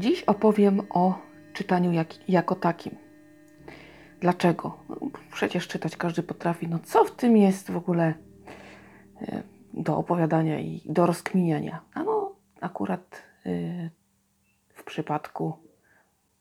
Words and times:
Dziś 0.00 0.22
opowiem 0.22 0.80
o 0.90 1.18
czytaniu 1.52 1.92
jak, 1.92 2.28
jako 2.28 2.54
takim. 2.54 2.94
Dlaczego? 4.20 4.78
No, 4.88 4.96
przecież 5.32 5.68
czytać 5.68 5.96
każdy 5.96 6.22
potrafi. 6.22 6.68
No 6.68 6.78
co 6.78 7.04
w 7.04 7.10
tym 7.10 7.36
jest 7.36 7.70
w 7.70 7.76
ogóle 7.76 8.14
e, 9.22 9.42
do 9.74 9.96
opowiadania 9.96 10.60
i 10.60 10.82
do 10.84 11.06
rozkminiania? 11.06 11.80
A 11.94 12.02
no, 12.02 12.34
akurat 12.60 13.22
e, 13.46 13.50
w 14.74 14.84
przypadku 14.84 15.52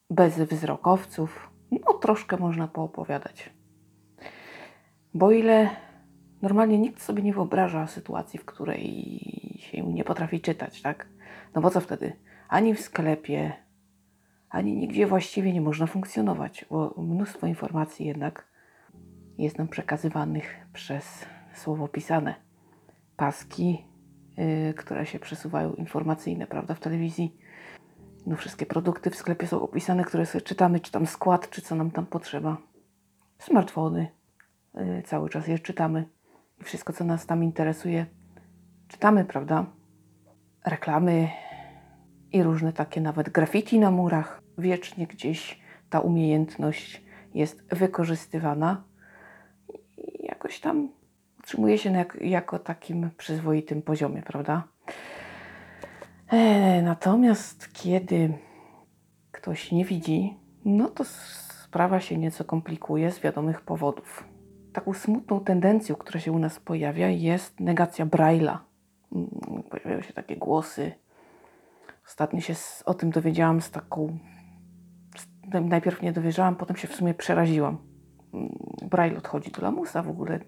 bezwzrokowców, 0.10 1.50
no 1.72 1.94
troszkę 1.94 2.38
można 2.38 2.68
poopowiadać. 2.68 3.50
Bo 5.14 5.32
ile 5.32 5.70
normalnie 6.42 6.78
nikt 6.78 7.02
sobie 7.02 7.24
nie 7.24 7.34
wyobraża 7.34 7.88
sytuacji, 7.88 8.40
w 8.40 8.46
której 8.46 9.20
się 9.60 9.84
nie 9.84 10.04
potrafi 10.04 10.42
czytać, 10.42 10.82
tak? 10.82 11.08
No 11.56 11.62
bo 11.62 11.70
co 11.70 11.82
wtedy? 11.82 12.14
Ani 12.50 12.74
w 12.74 12.82
sklepie, 12.82 13.54
ani 14.50 14.78
nigdzie 14.78 15.08
właściwie 15.08 15.54
nie 15.54 15.62
można 15.62 15.88
funkcjonować, 15.88 16.66
bo 16.70 16.94
mnóstwo 16.98 17.48
informacji 17.48 18.06
jednak 18.06 18.48
jest 19.38 19.58
nam 19.58 19.68
przekazywanych 19.68 20.68
przez 20.74 21.26
słowo 21.54 21.88
pisane. 21.88 22.36
Paski, 23.18 23.86
yy, 24.38 24.74
które 24.74 25.06
się 25.06 25.20
przesuwają 25.20 25.74
informacyjne, 25.74 26.48
prawda, 26.48 26.74
w 26.74 26.80
telewizji. 26.80 27.38
No 28.26 28.36
wszystkie 28.36 28.66
produkty 28.66 29.10
w 29.10 29.16
sklepie 29.16 29.48
są 29.48 29.62
opisane, 29.62 30.04
które 30.04 30.26
sobie 30.26 30.42
czytamy, 30.42 30.80
czy 30.80 30.92
tam 30.92 31.08
skład, 31.08 31.50
czy 31.50 31.62
co 31.62 31.76
nam 31.76 31.92
tam 31.92 32.06
potrzeba. 32.06 32.58
Smartfony, 33.40 34.08
yy, 34.74 35.04
cały 35.06 35.30
czas 35.30 35.48
je 35.48 35.60
czytamy. 35.60 36.06
I 36.62 36.64
wszystko, 36.64 36.94
co 36.94 37.04
nas 37.04 37.26
tam 37.26 37.44
interesuje, 37.44 38.06
czytamy, 38.88 39.26
prawda? 39.26 39.66
Reklamy 40.66 41.30
i 42.32 42.44
różne 42.44 42.74
takie 42.74 43.02
nawet 43.02 43.30
graffiti 43.30 43.80
na 43.80 43.92
murach. 43.92 44.42
Wiecznie 44.58 45.08
gdzieś 45.08 45.60
ta 45.90 46.00
umiejętność 46.00 47.04
jest 47.34 47.76
wykorzystywana 47.76 48.84
i 49.98 50.26
jakoś 50.26 50.60
tam 50.60 50.90
utrzymuje 51.40 51.78
się 51.78 51.92
jak, 51.92 52.18
jako 52.22 52.60
takim 52.60 53.10
przyzwoitym 53.18 53.82
poziomie, 53.82 54.22
prawda? 54.22 54.64
E, 56.28 56.82
natomiast 56.82 57.74
kiedy 57.74 58.34
ktoś 59.32 59.72
nie 59.72 59.86
widzi, 59.86 60.38
no 60.66 60.90
to 60.90 61.04
sprawa 61.64 62.00
się 62.00 62.18
nieco 62.18 62.44
komplikuje 62.44 63.12
z 63.12 63.20
wiadomych 63.20 63.62
powodów. 63.62 64.24
Taką 64.74 64.94
smutną 64.94 65.40
tendencją, 65.40 65.96
która 65.96 66.20
się 66.20 66.32
u 66.32 66.40
nas 66.40 66.60
pojawia, 66.60 67.10
jest 67.10 67.60
negacja 67.60 68.06
Braille'a. 68.06 68.58
Mm, 69.12 69.30
pojawiają 69.70 70.02
się 70.02 70.14
takie 70.14 70.38
głosy. 70.38 70.92
Ostatnio 72.10 72.42
się 72.42 72.54
o 72.86 72.94
tym 72.94 73.12
dowiedziałam 73.12 73.62
z 73.62 73.72
taką. 73.72 74.20
Najpierw 75.62 76.02
nie 76.02 76.12
dowierzałam, 76.12 76.56
potem 76.56 76.76
się 76.76 76.88
w 76.88 76.96
sumie 76.96 77.14
przeraziłam. 77.14 77.78
Mm, 78.34 78.58
Braille 78.82 79.18
odchodzi 79.18 79.52
do 79.52 79.62
lamusa 79.62 80.04
w 80.04 80.10
ogóle. 80.10 80.40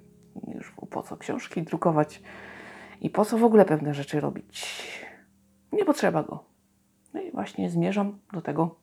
Już 0.47 0.73
po 0.89 1.03
co 1.03 1.17
książki 1.17 1.63
drukować 1.63 2.21
i 3.01 3.09
po 3.09 3.25
co 3.25 3.37
w 3.37 3.43
ogóle 3.43 3.65
pewne 3.65 3.93
rzeczy 3.93 4.19
robić. 4.19 4.83
Nie 5.71 5.85
potrzeba 5.85 6.23
go. 6.23 6.43
No 7.13 7.21
i 7.21 7.31
właśnie 7.31 7.69
zmierzam 7.69 8.19
do 8.33 8.41
tego, 8.41 8.75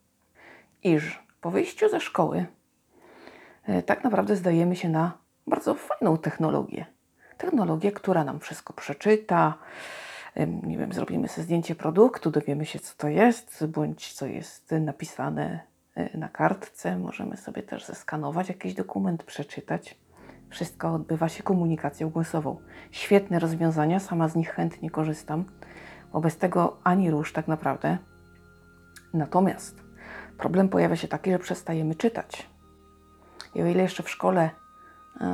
iż 0.83 1.23
po 1.41 1.51
wyjściu 1.51 1.89
ze 1.89 2.01
szkoły 2.01 2.47
e, 3.65 3.83
tak 3.83 4.05
naprawdę 4.05 4.37
zdajemy 4.37 4.77
się 4.77 4.89
na 4.89 5.19
bardzo 5.47 5.75
fajną 5.75 6.19
technologię 6.19 6.99
technologię, 7.39 7.93
która 7.93 8.25
nam 8.25 8.41
wszystko 8.41 8.73
przeczyta. 8.73 9.55
Nie 10.47 10.79
wiem, 10.79 10.93
zrobimy 10.93 11.29
sobie 11.29 11.45
zdjęcie 11.45 11.75
produktu, 11.75 12.31
dowiemy 12.31 12.67
się, 12.67 12.79
co 12.79 12.95
to 12.97 13.09
jest, 13.09 13.67
bądź 13.67 14.13
co 14.13 14.27
jest 14.27 14.71
napisane 14.81 15.61
e, 15.95 16.19
na 16.19 16.29
kartce. 16.29 16.99
Możemy 16.99 17.37
sobie 17.37 17.63
też 17.63 17.85
zeskanować 17.85 18.49
jakiś 18.49 18.75
dokument, 18.75 19.23
przeczytać. 19.23 19.99
Wszystko 20.51 20.95
odbywa 20.95 21.29
się 21.29 21.43
komunikacją 21.43 22.11
głosową. 22.11 22.57
Świetne 22.91 23.39
rozwiązania, 23.39 24.01
sama 24.01 24.29
z 24.29 24.37
nich 24.37 24.51
chętnie 24.51 24.91
korzystam, 24.91 25.45
bo 26.13 26.21
bez 26.21 26.37
tego 26.37 26.79
ani 26.85 27.11
rusz 27.11 27.33
tak 27.33 27.49
naprawdę. 27.49 27.99
Natomiast 29.15 29.83
problem 30.39 30.69
pojawia 30.69 30.97
się 30.97 31.09
taki, 31.09 31.31
że 31.31 31.39
przestajemy 31.39 31.95
czytać. 31.95 32.49
I 33.55 33.63
o 33.63 33.67
ile 33.67 33.83
jeszcze 33.83 34.03
w 34.03 34.11
szkole, 34.11 34.51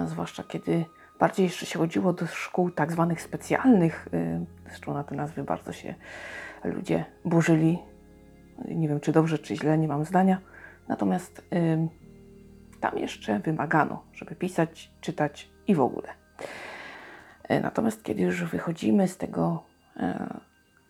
zwłaszcza 0.06 0.42
kiedy 0.42 0.84
Bardziej 1.25 1.45
jeszcze 1.45 1.67
się 1.67 1.79
chodziło 1.79 2.12
do 2.12 2.27
szkół 2.27 2.71
tak 2.71 2.93
zwanych 2.93 3.23
specjalnych, 3.23 4.09
y, 4.15 4.47
zresztą 4.67 4.95
na 4.95 5.05
te 5.05 5.15
nazwy 5.15 5.43
bardzo 5.43 5.73
się 5.73 5.95
ludzie 6.65 7.05
burzyli. 7.25 7.79
Nie 8.69 8.89
wiem, 8.89 9.01
czy 9.01 9.12
dobrze, 9.12 9.39
czy 9.39 9.57
źle, 9.57 9.79
nie 9.79 9.89
mam 9.89 10.05
zdania. 10.05 10.41
Natomiast 10.89 11.39
y, 11.39 11.89
tam 12.81 12.99
jeszcze 12.99 13.39
wymagano, 13.39 14.03
żeby 14.13 14.34
pisać, 14.34 14.91
czytać 15.01 15.51
i 15.67 15.75
w 15.75 15.81
ogóle. 15.81 16.09
Y, 17.51 17.61
natomiast 17.61 18.03
kiedy 18.03 18.23
już 18.23 18.45
wychodzimy 18.45 19.09
z 19.09 19.17
tego 19.17 19.63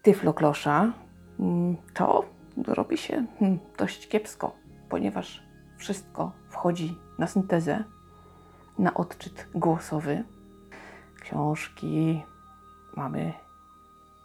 tyfloklosza, 0.02 0.92
mm, 1.40 1.76
to 1.94 2.24
robi 2.66 2.96
się 2.96 3.26
hmm, 3.38 3.58
dość 3.78 4.08
kiepsko, 4.08 4.56
ponieważ 4.88 5.42
wszystko 5.76 6.32
wchodzi 6.48 6.98
na 7.18 7.26
syntezę 7.26 7.84
na 8.78 8.94
odczyt 8.94 9.48
głosowy. 9.54 10.24
Książki, 11.20 12.22
mamy 12.96 13.32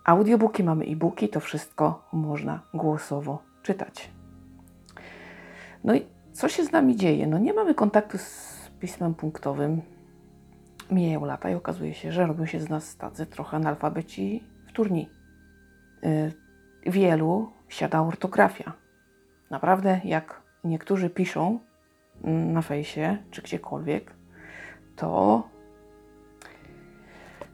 audiobooki, 0.03 0.63
mamy 0.63 0.85
e-booki, 0.85 1.29
to 1.29 1.39
wszystko 1.39 2.07
można 2.13 2.59
głosowo 2.73 3.43
czytać. 3.63 4.09
No 5.83 5.95
i 5.95 6.05
co 6.33 6.49
się 6.49 6.63
z 6.63 6.71
nami 6.71 6.95
dzieje? 6.95 7.27
No 7.27 7.39
nie 7.39 7.53
mamy 7.53 7.75
kontaktu 7.75 8.17
z 8.17 8.71
pismem 8.79 9.13
punktowym. 9.15 9.81
Mijają 10.91 11.25
lata 11.25 11.49
i 11.49 11.55
okazuje 11.55 11.93
się, 11.93 12.11
że 12.11 12.27
robią 12.27 12.45
się 12.45 12.59
z 12.59 12.69
nas 12.69 12.97
tacy 12.97 13.25
trochę 13.25 13.57
analfabeci 13.57 14.43
wtórni. 14.67 15.09
Yy, 16.01 16.31
wielu 16.91 17.51
siada 17.67 18.01
ortografia. 18.01 18.73
Naprawdę, 19.49 20.01
jak 20.03 20.41
niektórzy 20.63 21.09
piszą 21.09 21.59
mm, 22.23 22.53
na 22.53 22.61
fejsie 22.61 23.17
czy 23.31 23.41
gdziekolwiek, 23.41 24.13
to 24.99 25.43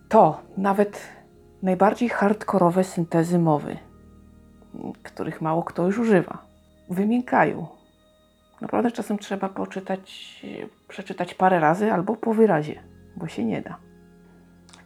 to 0.10 0.42
nawet 0.58 1.02
najbardziej 1.64 2.10
hardkorowe 2.10 2.84
syntezy 2.84 3.40
mowy, 3.40 3.78
których 5.04 5.42
mało 5.42 5.64
kto 5.64 5.86
już 5.86 6.00
używa, 6.00 6.38
wymiękają. 6.90 7.68
Naprawdę 8.62 8.92
czasem 8.92 9.18
trzeba 9.18 9.50
poczytać, 9.50 10.42
przeczytać 10.88 11.34
parę 11.34 11.60
razy 11.60 11.92
albo 11.92 12.16
po 12.16 12.34
wyrazie, 12.34 12.84
bo 13.16 13.28
się 13.28 13.46
nie 13.46 13.62
da. 13.62 13.78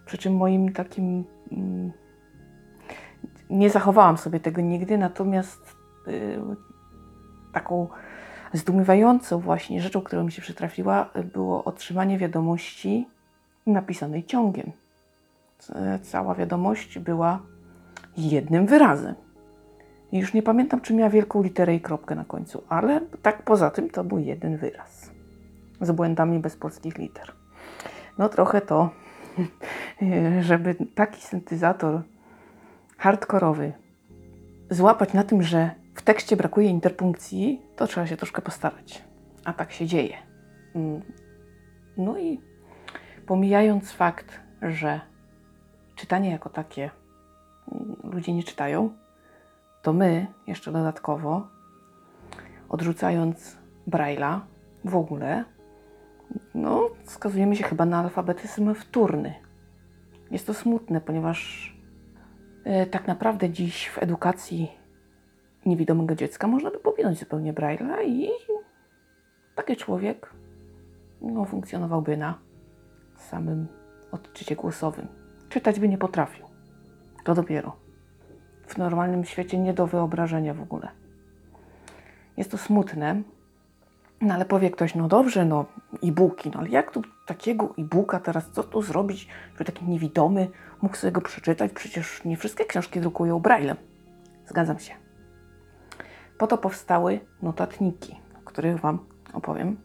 Przy 0.06 0.18
czym 0.18 0.36
moim 0.36 0.74
takim. 0.74 1.24
Mm, 1.52 1.92
nie 3.50 3.70
zachowałam 3.70 4.18
sobie 4.18 4.40
tego 4.40 4.62
nigdy, 4.62 4.98
natomiast 4.98 5.76
y, 6.08 6.40
taką 7.54 7.88
Zdumiewającą 8.54 9.40
właśnie 9.40 9.82
rzeczą, 9.82 10.02
która 10.02 10.24
mi 10.24 10.32
się 10.32 10.42
przytrafiła, 10.42 11.10
było 11.34 11.64
otrzymanie 11.64 12.18
wiadomości 12.18 13.08
napisanej 13.66 14.24
ciągiem. 14.24 14.72
Cała 16.02 16.36
wiadomość 16.36 17.00
była 17.00 17.40
jednym 18.18 18.66
wyrazem. 18.66 19.16
Już 20.12 20.34
nie 20.34 20.44
pamiętam, 20.44 20.82
czy 20.82 20.94
miała 20.94 21.10
wielką 21.10 21.44
literę 21.44 21.76
i 21.76 21.82
kropkę 21.82 22.16
na 22.16 22.26
końcu, 22.26 22.64
ale 22.70 23.02
tak 23.22 23.44
poza 23.44 23.72
tym 23.72 23.90
to 23.90 24.04
był 24.04 24.20
jeden 24.20 24.58
wyraz. 24.58 25.12
Z 25.82 25.92
błędami 25.92 26.40
bez 26.40 26.56
polskich 26.56 26.98
liter. 26.98 27.32
No 28.18 28.30
trochę 28.30 28.62
to, 28.62 28.90
żeby 30.42 30.76
taki 30.96 31.22
syntezator 31.22 32.02
hardkorowy 32.98 33.74
złapać 34.70 35.14
na 35.14 35.24
tym, 35.24 35.44
że 35.44 35.72
tekście 36.10 36.36
brakuje 36.36 36.70
interpunkcji, 36.70 37.62
to 37.76 37.88
trzeba 37.88 38.08
się 38.08 38.18
troszkę 38.18 38.42
postarać. 38.42 39.04
A 39.46 39.54
tak 39.54 39.72
się 39.72 39.86
dzieje. 39.86 40.18
Mm. 40.76 41.02
No 41.98 42.18
i 42.18 42.42
pomijając 43.26 43.92
fakt, 43.92 44.40
że 44.62 45.02
czytanie 45.96 46.30
jako 46.32 46.50
takie 46.50 46.90
mm, 47.72 47.96
ludzie 48.04 48.34
nie 48.34 48.44
czytają, 48.44 48.90
to 49.82 49.94
my 49.94 50.28
jeszcze 50.48 50.72
dodatkowo, 50.72 51.48
odrzucając 52.70 53.58
Braille'a 53.88 54.40
w 54.86 54.96
ogóle, 54.96 55.46
no, 56.54 56.90
skazujemy 57.04 57.56
się 57.56 57.64
chyba 57.64 57.86
na 57.86 58.00
alfabetyzm 58.00 58.74
wtórny. 58.74 59.34
Jest 60.32 60.48
to 60.48 60.54
smutne, 60.54 61.02
ponieważ 61.02 61.74
e, 62.64 62.86
tak 62.86 63.08
naprawdę 63.08 63.50
dziś 63.50 63.88
w 63.90 64.04
edukacji 64.04 64.79
niewidomego 65.66 66.16
dziecka 66.16 66.48
można 66.48 66.72
by 66.72 66.78
powinąć 66.78 67.20
zupełnie 67.20 67.54
Braille'a 67.54 68.06
i 68.06 68.30
taki 69.56 69.76
człowiek 69.76 70.34
no, 71.22 71.46
funkcjonowałby 71.46 72.18
na 72.18 72.38
samym 73.16 73.68
odczycie 74.12 74.56
głosowym. 74.56 75.08
Czytać 75.50 75.80
by 75.80 75.90
nie 75.90 75.98
potrafił. 75.98 76.46
To 77.24 77.36
dopiero. 77.36 77.76
W 78.68 78.78
normalnym 78.78 79.26
świecie 79.26 79.58
nie 79.58 79.74
do 79.74 79.88
wyobrażenia 79.88 80.54
w 80.54 80.62
ogóle. 80.62 80.88
Jest 82.38 82.52
to 82.52 82.58
smutne, 82.58 83.22
no 84.22 84.34
ale 84.34 84.46
powie 84.46 84.72
ktoś, 84.72 84.96
no 84.96 85.08
dobrze, 85.08 85.46
no 85.46 85.66
e-booki, 86.04 86.52
no 86.54 86.60
ale 86.60 86.70
jak 86.70 86.92
tu 86.92 87.02
takiego 87.26 87.74
e-booka 87.78 88.20
teraz, 88.20 88.52
co 88.52 88.64
tu 88.64 88.82
zrobić, 88.82 89.28
żeby 89.52 89.66
taki 89.66 89.86
niewidomy 89.86 90.48
mógł 90.82 90.96
sobie 90.96 91.12
go 91.12 91.22
przeczytać? 91.22 91.72
Przecież 91.72 92.24
nie 92.26 92.38
wszystkie 92.38 92.66
książki 92.66 93.00
drukują 93.00 93.40
braillem. 93.40 93.78
Zgadzam 94.48 94.80
się. 94.80 94.99
Po 96.40 96.48
to 96.48 96.58
powstały 96.58 97.20
notatniki, 97.42 98.20
o 98.38 98.40
których 98.46 98.80
Wam 98.80 99.00
opowiem. 99.34 99.78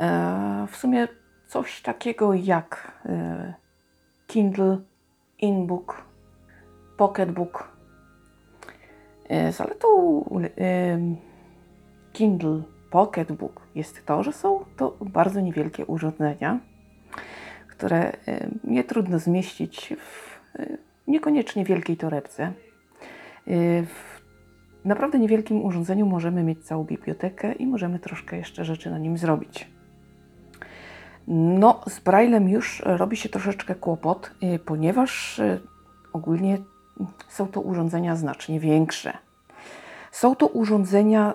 E, 0.00 0.66
w 0.70 0.76
sumie 0.76 1.08
coś 1.46 1.82
takiego 1.82 2.34
jak 2.34 2.92
e, 3.06 3.54
Kindle, 4.26 4.78
InBook, 5.38 6.04
Pocketbook. 6.96 7.68
E, 9.28 9.52
zaletą 9.52 9.86
Kindle 12.12 12.62
Pocketbook 12.90 13.62
jest 13.74 14.06
to, 14.06 14.22
że 14.22 14.32
są 14.32 14.64
to 14.76 14.96
bardzo 15.00 15.40
niewielkie 15.40 15.86
urządzenia, 15.86 16.60
które 17.68 18.12
nie 18.64 18.84
trudno 18.84 19.18
zmieścić 19.18 19.94
w 19.98 20.40
niekoniecznie 21.06 21.64
wielkiej 21.64 21.96
torebce. 21.96 22.52
W 23.86 24.15
naprawdę 24.86 25.18
niewielkim 25.18 25.64
urządzeniu 25.64 26.06
możemy 26.06 26.42
mieć 26.42 26.64
całą 26.64 26.84
bibliotekę 26.84 27.52
i 27.52 27.66
możemy 27.66 27.98
troszkę 27.98 28.36
jeszcze 28.36 28.64
rzeczy 28.64 28.90
na 28.90 28.98
nim 28.98 29.18
zrobić. 29.18 29.68
No, 31.28 31.80
z 31.88 32.00
Braillem 32.00 32.48
już 32.48 32.82
robi 32.84 33.16
się 33.16 33.28
troszeczkę 33.28 33.74
kłopot, 33.74 34.30
ponieważ 34.64 35.40
ogólnie 36.12 36.58
są 37.28 37.46
to 37.46 37.60
urządzenia 37.60 38.16
znacznie 38.16 38.60
większe. 38.60 39.12
Są 40.12 40.36
to 40.36 40.46
urządzenia 40.46 41.34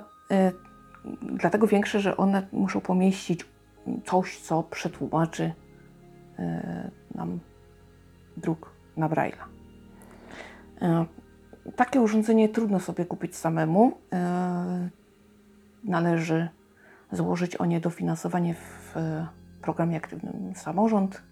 dlatego 1.22 1.68
większe, 1.68 2.00
że 2.00 2.18
one 2.18 2.48
muszą 2.52 2.82
pomieścić 2.82 3.46
coś, 4.06 4.40
co 4.40 4.64
przetłumaczy 4.64 5.54
nam 7.16 7.40
druk 8.38 8.70
na 8.98 9.10
Braille'a. 9.10 9.44
Takie 11.76 12.02
urządzenie 12.02 12.50
trudno 12.50 12.80
sobie 12.80 13.06
kupić 13.06 13.36
samemu. 13.36 13.98
Należy 15.84 16.50
złożyć 17.12 17.56
o 17.56 17.66
nie 17.66 17.80
dofinansowanie 17.80 18.54
w 18.54 18.96
programie 19.62 19.98
aktywnym 19.98 20.56
Samorząd. 20.56 21.24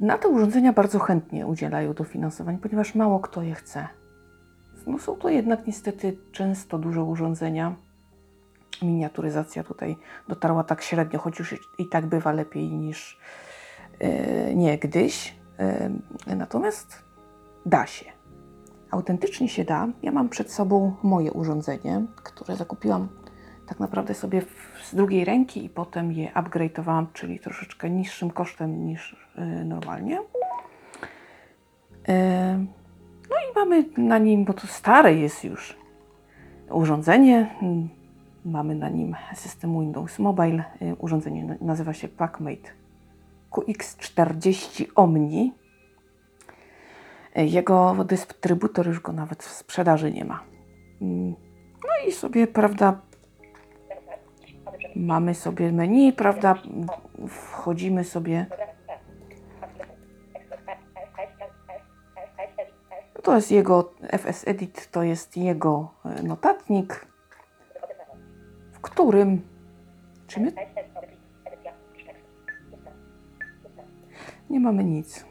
Na 0.00 0.18
te 0.18 0.28
urządzenia 0.28 0.72
bardzo 0.72 0.98
chętnie 0.98 1.46
udzielają 1.46 1.94
dofinansowań, 1.94 2.58
ponieważ 2.58 2.94
mało 2.94 3.20
kto 3.20 3.42
je 3.42 3.54
chce. 3.54 3.88
No 4.86 4.98
są 4.98 5.16
to 5.16 5.28
jednak 5.28 5.66
niestety 5.66 6.16
często 6.32 6.78
duże 6.78 7.02
urządzenia. 7.02 7.74
Miniaturyzacja 8.82 9.64
tutaj 9.64 9.96
dotarła 10.28 10.64
tak 10.64 10.82
średnio, 10.82 11.18
choć 11.18 11.38
już 11.38 11.54
i 11.78 11.88
tak 11.88 12.06
bywa 12.06 12.32
lepiej 12.32 12.68
niż 12.72 13.20
yy, 14.00 14.54
niegdyś. 14.54 15.36
Natomiast 16.26 17.04
da 17.66 17.86
się. 17.86 18.17
Autentycznie 18.90 19.48
się 19.48 19.64
da. 19.64 19.88
Ja 20.02 20.12
mam 20.12 20.28
przed 20.28 20.52
sobą 20.52 20.94
moje 21.02 21.32
urządzenie, 21.32 22.02
które 22.16 22.56
zakupiłam 22.56 23.08
tak 23.68 23.80
naprawdę 23.80 24.14
sobie 24.14 24.42
z 24.82 24.94
drugiej 24.94 25.24
ręki 25.24 25.64
i 25.64 25.68
potem 25.68 26.12
je 26.12 26.28
upgrade'owałam, 26.28 27.06
czyli 27.12 27.40
troszeczkę 27.40 27.90
niższym 27.90 28.30
kosztem 28.30 28.86
niż 28.86 29.16
yy, 29.38 29.64
normalnie. 29.64 30.18
No 33.30 33.36
i 33.36 33.54
mamy 33.56 33.84
na 33.96 34.18
nim, 34.18 34.44
bo 34.44 34.52
to 34.52 34.66
stare 34.66 35.14
jest 35.14 35.44
już 35.44 35.76
urządzenie. 36.70 37.54
Mamy 38.44 38.74
na 38.74 38.88
nim 38.88 39.16
system 39.34 39.80
Windows 39.80 40.18
Mobile. 40.18 40.64
Urządzenie 40.98 41.58
nazywa 41.60 41.92
się 41.92 42.08
PackMate 42.08 42.70
QX40 43.50 44.84
Omni. 44.94 45.52
Jego 47.46 48.04
dystrybutor 48.04 48.86
już 48.86 49.00
go 49.00 49.12
nawet 49.12 49.42
w 49.42 49.50
sprzedaży 49.50 50.12
nie 50.12 50.24
ma. 50.24 50.44
No 51.00 52.08
i 52.08 52.12
sobie, 52.12 52.46
prawda, 52.46 53.00
mamy 54.96 55.34
sobie 55.34 55.72
menu, 55.72 56.12
prawda, 56.12 56.54
wchodzimy 57.28 58.04
sobie. 58.04 58.46
To 63.22 63.34
jest 63.34 63.50
jego 63.50 63.92
FS 64.12 64.48
Edit, 64.48 64.90
to 64.90 65.02
jest 65.02 65.36
jego 65.36 65.94
notatnik, 66.22 67.06
w 68.72 68.80
którym. 68.80 69.42
Czy 70.26 70.40
my. 70.40 70.52
Nie 74.50 74.60
mamy 74.60 74.84
nic. 74.84 75.24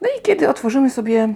No 0.00 0.08
i 0.17 0.17
kiedy 0.28 0.48
otworzymy 0.48 0.90
sobie 0.90 1.34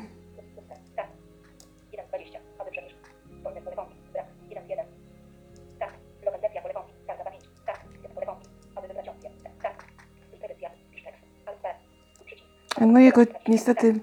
No 12.80 13.00
jego 13.00 13.22
niestety. 13.48 14.00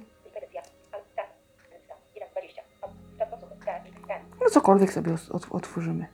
No 4.42 4.50
cokolwiek 4.52 4.94
sobie 4.94 5.16
otworzymy. 5.52 6.08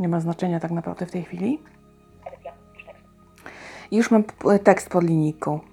Nie 0.00 0.08
ma 0.08 0.20
znaczenia 0.20 0.60
tak 0.60 0.70
naprawdę 0.70 1.06
w 1.06 1.10
tej 1.10 1.22
chwili. 1.22 1.62
Już 3.92 4.10
mam 4.10 4.24
tekst 4.64 4.88
pod 4.88 5.04
linijką. 5.04 5.69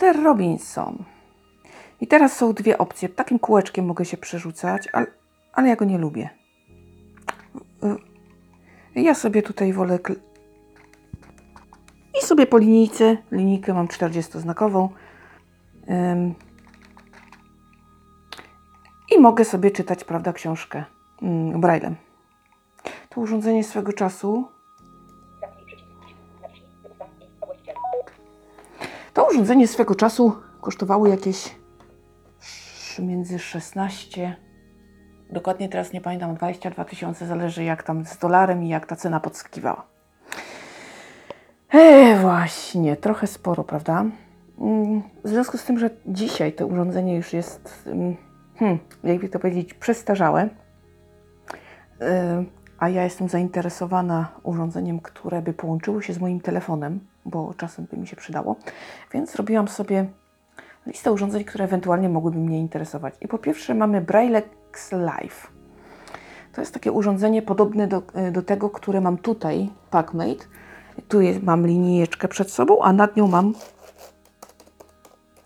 Peter 0.00 0.22
Robinson. 0.22 1.04
I 2.00 2.06
teraz 2.06 2.36
są 2.36 2.52
dwie 2.52 2.78
opcje. 2.78 3.08
Takim 3.08 3.38
kółeczkiem 3.38 3.86
mogę 3.86 4.04
się 4.04 4.16
przerzucać, 4.16 4.88
ale, 4.92 5.06
ale 5.52 5.68
ja 5.68 5.76
go 5.76 5.84
nie 5.84 5.98
lubię. 5.98 6.30
Ja 8.94 9.14
sobie 9.14 9.42
tutaj 9.42 9.72
wolę 9.72 9.98
i 12.22 12.26
sobie 12.26 12.46
po 12.46 12.58
linijce, 12.58 13.16
linijkę 13.32 13.74
mam 13.74 13.86
40-znakową 13.86 14.88
ym, 15.90 16.34
i 19.16 19.20
mogę 19.20 19.44
sobie 19.44 19.70
czytać, 19.70 20.04
prawda, 20.04 20.32
książkę 20.32 20.84
ym, 21.22 21.60
braillem. 21.60 21.96
To 23.08 23.20
urządzenie 23.20 23.64
swego 23.64 23.92
czasu 23.92 24.48
urządzenie 29.40 29.68
swego 29.68 29.94
czasu 29.94 30.32
kosztowało 30.60 31.06
jakieś 31.06 31.54
między 32.98 33.38
16 33.38 34.36
dokładnie 35.30 35.68
teraz 35.68 35.92
nie 35.92 36.00
pamiętam 36.00 36.34
22 36.34 36.84
tysiące, 36.84 37.26
zależy 37.26 37.64
jak 37.64 37.82
tam 37.82 38.04
z 38.04 38.18
dolarem 38.18 38.64
i 38.64 38.68
jak 38.68 38.86
ta 38.86 38.96
cena 38.96 39.20
podskakiwała. 39.20 39.86
E, 41.70 42.18
właśnie, 42.20 42.96
trochę 42.96 43.26
sporo, 43.26 43.64
prawda? 43.64 44.04
Mm, 44.60 45.02
w 45.24 45.28
związku 45.28 45.58
z 45.58 45.64
tym, 45.64 45.78
że 45.78 45.90
dzisiaj 46.06 46.52
to 46.52 46.66
urządzenie 46.66 47.16
już 47.16 47.32
jest, 47.32 47.84
mm, 47.86 48.16
hmm, 48.56 48.78
jakby 49.04 49.28
to 49.28 49.38
powiedzieć, 49.38 49.74
przestarzałe, 49.74 50.48
e, 52.00 52.44
a 52.78 52.88
ja 52.88 53.04
jestem 53.04 53.28
zainteresowana 53.28 54.28
urządzeniem, 54.42 55.00
które 55.00 55.42
by 55.42 55.52
połączyło 55.52 56.02
się 56.02 56.12
z 56.12 56.18
moim 56.18 56.40
telefonem, 56.40 57.00
bo 57.30 57.54
czasem 57.54 57.86
by 57.90 57.96
mi 57.96 58.06
się 58.06 58.16
przydało, 58.16 58.56
więc 59.12 59.32
zrobiłam 59.32 59.68
sobie 59.68 60.06
listę 60.86 61.12
urządzeń, 61.12 61.44
które 61.44 61.64
ewentualnie 61.64 62.08
mogłyby 62.08 62.38
mnie 62.38 62.58
interesować. 62.58 63.14
I 63.20 63.28
po 63.28 63.38
pierwsze 63.38 63.74
mamy 63.74 64.00
Braillex 64.00 64.92
Live. 64.92 65.52
To 66.52 66.60
jest 66.60 66.74
takie 66.74 66.92
urządzenie 66.92 67.42
podobne 67.42 67.86
do, 67.86 68.02
e, 68.14 68.30
do 68.30 68.42
tego, 68.42 68.70
które 68.70 69.00
mam 69.00 69.18
tutaj, 69.18 69.70
PackMate, 69.90 70.44
tu 71.08 71.20
jest, 71.20 71.42
mam 71.42 71.66
linijeczkę 71.66 72.28
przed 72.28 72.50
sobą, 72.50 72.82
a 72.82 72.92
nad 72.92 73.16
nią 73.16 73.26
mam 73.28 73.54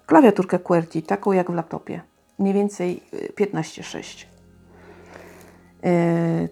klawiaturkę 0.06 0.58
QWERTY, 0.58 1.02
taką 1.02 1.32
jak 1.32 1.50
w 1.50 1.54
laptopie. 1.54 2.00
Mniej 2.38 2.54
więcej 2.54 3.02
15.6. 3.40 4.26
Yy, 5.82 6.48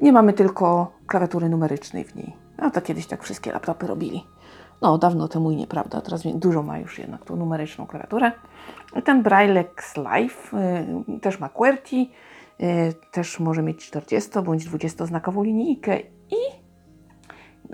nie 0.00 0.12
mamy 0.12 0.32
tylko 0.32 0.92
klawiatury 1.06 1.48
numerycznej 1.48 2.04
w 2.04 2.14
niej. 2.14 2.36
A 2.58 2.70
to 2.70 2.80
kiedyś 2.80 3.06
tak 3.06 3.22
wszystkie 3.22 3.52
laptopy 3.52 3.86
robili. 3.86 4.24
No, 4.80 4.98
dawno 4.98 5.28
temu 5.28 5.50
i 5.50 5.56
nieprawda. 5.56 6.00
Teraz 6.00 6.22
dużo 6.34 6.62
ma 6.62 6.78
już 6.78 6.98
jednak 6.98 7.24
tą 7.24 7.36
numeryczną 7.36 7.86
klawiaturę. 7.86 8.32
Ten 9.04 9.22
Braillex 9.22 9.96
Live 9.96 10.52
yy, 11.08 11.20
też 11.20 11.40
ma 11.40 11.48
QWERTY, 11.48 11.96
yy, 11.96 12.08
też 13.12 13.40
może 13.40 13.62
mieć 13.62 13.86
40 13.86 14.30
bądź 14.44 14.64
20 14.64 15.06
znakową 15.06 15.42
linijkę 15.42 16.00
i 16.30 16.70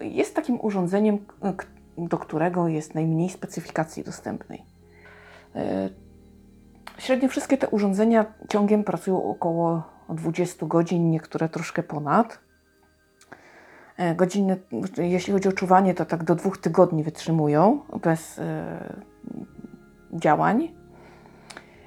jest 0.01 0.35
takim 0.35 0.59
urządzeniem, 0.61 1.19
do 1.99 2.19
którego 2.19 2.69
jest 2.69 2.95
najmniej 2.95 3.31
specyfikacji 3.31 4.05
dostępnej. 4.05 4.63
E, 5.55 5.89
Średnio 6.99 7.29
wszystkie 7.29 7.59
te 7.59 7.69
urządzenia 7.69 8.27
ciągiem 8.49 8.85
pracują 8.85 9.25
około 9.25 9.83
20 10.09 10.67
godzin, 10.67 11.11
niektóre 11.11 11.49
troszkę 11.49 11.83
ponad. 11.83 12.39
E, 13.97 14.15
Godziny, 14.15 14.57
jeśli 14.99 15.33
chodzi 15.33 15.49
o 15.49 15.53
czuwanie, 15.53 15.95
to 15.95 16.05
tak 16.05 16.25
do 16.25 16.35
dwóch 16.35 16.59
tygodni 16.59 17.03
wytrzymują 17.03 17.81
bez 18.03 18.39
e, 18.39 18.95
działań. 20.13 20.75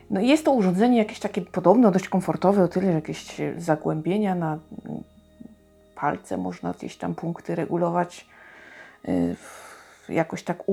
No 0.10 0.20
jest 0.22 0.46
to 0.46 0.52
urządzenie 0.52 0.98
jakieś 0.98 1.20
takie 1.20 1.42
podobno 1.42 1.92
dość 1.92 2.10
komfortowe, 2.10 2.64
o 2.64 2.68
tyle, 2.68 2.88
że 2.88 2.94
jakieś 2.94 3.38
zagłębienia 3.58 4.36
na 4.36 4.60
palce 5.96 6.38
można 6.38 6.72
gdzieś 6.74 6.98
tam 6.98 7.16
punkty 7.16 7.56
regulować. 7.56 8.28
W- 9.36 10.10
Jakoś 10.10 10.44
tak 10.44 10.64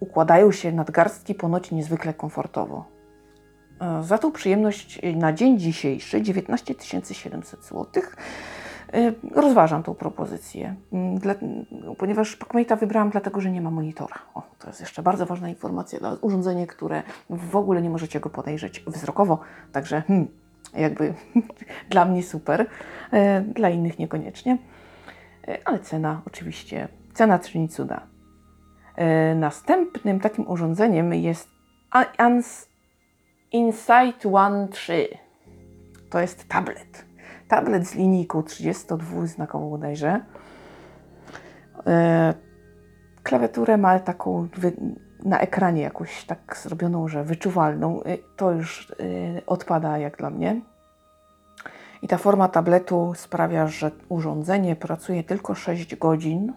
układają 0.00 0.52
się 0.52 0.72
nadgarstki 0.72 1.34
ponoć 1.34 1.70
niezwykle 1.70 2.14
komfortowo. 2.14 2.84
E, 3.80 4.02
Za 4.02 4.18
tą 4.18 4.32
przyjemność 4.32 5.00
na 5.16 5.32
dzień 5.32 5.58
dzisiejszy 5.58 6.22
19 6.22 6.74
700 7.12 7.64
zł. 7.64 7.86
Y, 8.94 9.14
Rozważam 9.34 9.82
tą 9.82 9.94
propozycję, 9.94 10.74
Mm, 10.92 11.18
dla, 11.18 11.34
ponieważ 11.98 12.38
Pacmate'a 12.38 12.78
wybrałam 12.78 13.10
dlatego, 13.10 13.40
że 13.40 13.50
nie 13.50 13.60
ma 13.60 13.70
monitora. 13.70 14.16
O, 14.34 14.42
to 14.58 14.68
jest 14.68 14.80
jeszcze 14.80 15.02
bardzo 15.02 15.26
ważna 15.26 15.48
informacja. 15.48 15.98
dla 15.98 16.16
urządzenie, 16.20 16.66
które 16.66 17.02
w 17.30 17.56
ogóle 17.56 17.82
nie 17.82 17.90
możecie 17.90 18.20
go 18.20 18.30
podejrzeć 18.30 18.84
wzrokowo, 18.86 19.38
także 19.72 20.02
hmm, 20.02 20.28
jakby 20.74 21.14
dla 21.90 22.04
mnie 22.04 22.22
super, 22.22 22.66
e, 23.12 23.40
dla 23.40 23.70
innych 23.70 23.98
niekoniecznie. 23.98 24.58
E, 25.48 25.58
Ale 25.64 25.78
cena 25.78 26.22
oczywiście, 26.26 26.88
cena 27.14 27.38
czyni 27.38 27.68
cuda. 27.68 28.06
E, 28.96 29.34
Następnym 29.34 30.20
takim 30.20 30.48
urządzeniem 30.48 31.14
jest 31.14 31.48
Insight 33.52 34.26
One 34.32 34.68
3. 34.68 35.08
To 36.10 36.20
jest 36.20 36.48
tablet. 36.48 37.04
Tablet 37.48 37.86
z 37.86 37.94
linijką 37.94 38.40
32-znakową 38.40 39.70
bodajże. 39.70 40.20
E, 41.86 42.34
Klawiaturę 43.22 43.76
ma 43.76 43.98
taką 43.98 44.48
na 45.24 45.40
ekranie 45.40 45.82
jakoś 45.82 46.24
tak 46.24 46.58
zrobioną, 46.62 47.08
że 47.08 47.24
wyczuwalną. 47.24 48.02
E, 48.02 48.18
To 48.36 48.50
już 48.50 48.90
e, 48.90 48.94
odpada 49.46 49.98
jak 49.98 50.16
dla 50.16 50.30
mnie. 50.30 50.60
I 52.02 52.08
ta 52.08 52.18
forma 52.18 52.48
tabletu 52.48 53.12
sprawia, 53.16 53.66
że 53.66 53.90
urządzenie 54.08 54.76
pracuje 54.76 55.24
tylko 55.24 55.54
6 55.54 55.96
godzin 55.96 56.52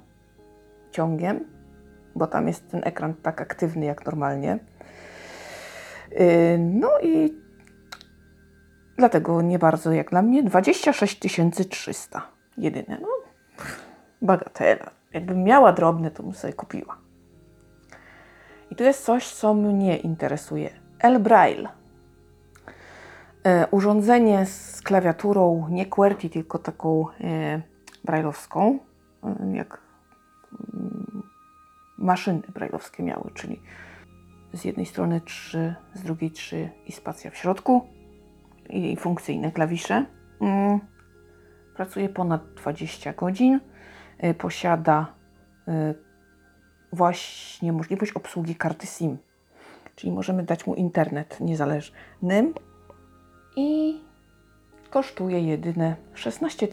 ciągiem, 0.91 1.45
bo 2.15 2.27
tam 2.27 2.47
jest 2.47 2.71
ten 2.71 2.81
ekran 2.83 3.13
tak 3.13 3.41
aktywny 3.41 3.85
jak 3.85 4.05
normalnie. 4.05 4.59
No 6.59 6.89
i 7.03 7.33
dlatego 8.99 9.41
nie 9.41 9.59
bardzo 9.59 9.91
jak 9.91 10.09
dla 10.09 10.21
mnie 10.21 10.43
26 10.43 11.19
300 11.69 12.21
jedyne. 12.57 12.97
No, 13.01 13.07
bagatela. 14.21 14.91
Jakbym 15.13 15.43
miała 15.43 15.73
drobne, 15.73 16.11
to 16.11 16.23
bym 16.23 16.33
sobie 16.33 16.53
kupiła. 16.53 16.97
I 18.71 18.75
tu 18.75 18.83
jest 18.83 19.05
coś, 19.05 19.27
co 19.33 19.53
mnie 19.53 19.97
interesuje. 19.97 20.69
El 20.99 21.19
Braille. 21.19 21.69
E, 23.43 23.67
urządzenie 23.71 24.45
z 24.45 24.81
klawiaturą 24.81 25.67
nie 25.69 25.85
QWERTY, 25.85 26.29
tylko 26.29 26.59
taką 26.59 27.05
e, 27.21 27.61
e, 29.23 29.55
jak 29.55 29.81
mm, 30.73 31.23
maszyny 31.97 32.41
brailleowskie 32.53 33.03
miały, 33.03 33.31
czyli 33.33 33.61
z 34.53 34.65
jednej 34.65 34.85
strony 34.85 35.21
3, 35.21 35.75
z 35.93 36.03
drugiej 36.03 36.31
3 36.31 36.69
i 36.85 36.91
spacja 36.91 37.31
w 37.31 37.35
środku 37.35 37.98
i 38.69 38.95
funkcyjne 38.95 39.51
klawisze. 39.51 40.05
Mm. 40.41 40.79
Pracuje 41.75 42.09
ponad 42.09 42.53
20 42.53 43.13
godzin. 43.13 43.59
E, 44.17 44.33
Posiada 44.33 45.13
e, 45.67 45.93
właśnie 46.93 47.73
możliwość 47.73 48.11
obsługi 48.11 48.55
karty 48.55 48.87
SIM, 48.87 49.17
czyli 49.95 50.11
możemy 50.11 50.43
dać 50.43 50.67
mu 50.67 50.75
internet 50.75 51.39
niezależny 51.39 52.53
i 53.55 53.99
kosztuje 54.89 55.39
jedyne 55.39 55.95
16 56.13 56.67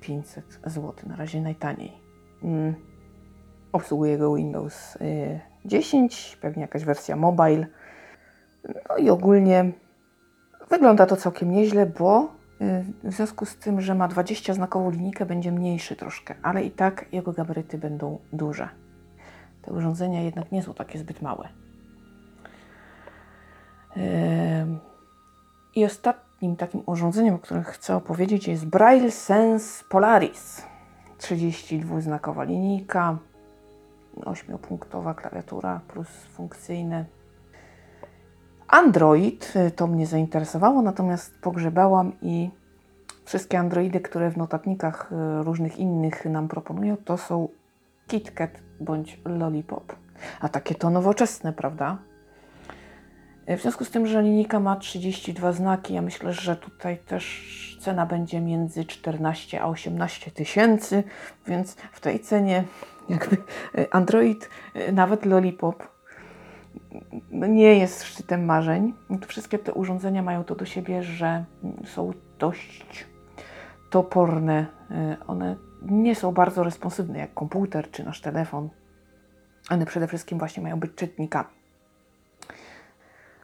500 0.00 0.60
zł, 0.66 0.94
na 1.06 1.16
razie 1.16 1.40
najtaniej. 1.40 1.92
Mm. 2.42 2.74
Obsługuje 3.72 4.18
go 4.18 4.34
Windows 4.34 4.96
y, 4.96 5.40
10, 5.64 6.38
pewnie 6.40 6.62
jakaś 6.62 6.84
wersja 6.84 7.16
mobile. 7.16 7.66
No 8.88 8.96
i 8.96 9.10
ogólnie 9.10 9.72
wygląda 10.70 11.06
to 11.06 11.16
całkiem 11.16 11.52
nieźle, 11.52 11.86
bo 11.86 12.22
y, 12.24 12.84
w 13.04 13.12
związku 13.12 13.46
z 13.46 13.56
tym, 13.56 13.80
że 13.80 13.94
ma 13.94 14.08
20 14.08 14.54
znakową 14.54 14.90
linijkę, 14.90 15.26
będzie 15.26 15.52
mniejszy 15.52 15.96
troszkę, 15.96 16.34
ale 16.42 16.64
i 16.64 16.70
tak 16.70 17.04
jego 17.12 17.32
gabaryty 17.32 17.78
będą 17.78 18.18
duże. 18.32 18.68
Te 19.62 19.72
urządzenia 19.72 20.22
jednak 20.22 20.52
nie 20.52 20.62
są 20.62 20.74
takie 20.74 20.98
zbyt 20.98 21.22
małe. 21.22 21.48
I 25.74 25.84
ostatnim 25.84 26.56
takim 26.56 26.82
urządzeniem, 26.86 27.34
o 27.34 27.38
którym 27.38 27.64
chcę 27.64 27.96
opowiedzieć, 27.96 28.48
jest 28.48 28.66
Braille 28.66 29.10
Sense 29.10 29.84
Polaris. 29.88 30.62
32-znakowa 31.18 32.46
linijka, 32.46 33.18
8-punktowa 34.16 35.14
klawiatura 35.14 35.80
plus 35.88 36.08
funkcyjne. 36.08 37.04
Android 38.68 39.52
y, 39.56 39.70
to 39.70 39.86
mnie 39.86 40.06
zainteresowało, 40.06 40.82
natomiast 40.82 41.38
pogrzebałam 41.40 42.12
i 42.22 42.50
wszystkie 43.24 43.58
Androidy, 43.58 44.00
które 44.00 44.30
w 44.30 44.36
notatnikach 44.36 45.12
y, 45.12 45.44
różnych 45.44 45.78
innych 45.78 46.24
nam 46.24 46.48
proponują, 46.48 46.96
to 46.96 47.18
są 47.18 47.48
KitKat 48.06 48.50
bądź 48.80 49.20
Lollipop. 49.24 49.96
A 50.40 50.48
takie 50.48 50.74
to 50.74 50.90
nowoczesne, 50.90 51.52
prawda? 51.52 51.98
Y, 53.50 53.56
W 53.56 53.62
związku 53.62 53.84
z 53.84 53.90
tym, 53.90 54.06
że 54.06 54.22
linijka 54.22 54.60
ma 54.60 54.76
32 54.76 55.52
znaki, 55.52 55.94
ja 55.94 56.02
myślę, 56.02 56.32
że 56.32 56.56
tutaj 56.56 56.98
też 56.98 57.78
cena 57.80 58.06
będzie 58.06 58.40
między 58.40 58.84
14 58.84 59.62
a 59.62 59.66
18 59.66 60.30
tysięcy, 60.30 61.04
więc 61.46 61.76
w 61.92 62.00
tej 62.00 62.20
cenie 62.20 62.64
jakby 63.08 63.36
Android, 63.90 64.48
nawet 64.92 65.26
Lollipop, 65.26 65.97
nie 67.30 67.78
jest 67.78 68.04
szczytem 68.04 68.44
marzeń. 68.44 68.94
Wszystkie 69.26 69.58
te 69.58 69.74
urządzenia 69.74 70.22
mają 70.22 70.44
to 70.44 70.54
do 70.54 70.64
siebie, 70.64 71.02
że 71.02 71.44
są 71.84 72.12
dość 72.38 73.06
toporne. 73.90 74.66
Y, 74.90 75.26
One 75.26 75.56
nie 75.82 76.14
są 76.14 76.32
bardzo 76.32 76.62
responsywne 76.62 77.18
jak 77.18 77.34
komputer 77.34 77.90
czy 77.90 78.04
nasz 78.04 78.20
telefon. 78.20 78.68
One 79.70 79.86
przede 79.86 80.06
wszystkim 80.06 80.38
właśnie 80.38 80.62
mają 80.62 80.80
być 80.80 80.94
czytnikami. 80.94 81.48